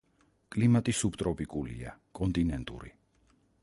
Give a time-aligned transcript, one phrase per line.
[0.55, 2.99] კლიმატი სუბტროპიკულია, კონტინენტური.